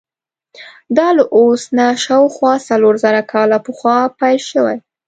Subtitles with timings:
[0.97, 4.77] دا له اوس نه شاوخوا څلور زره کاله پخوا پیل شوی.